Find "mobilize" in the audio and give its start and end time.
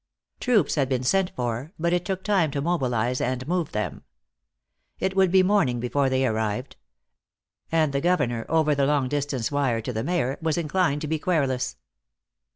2.59-3.21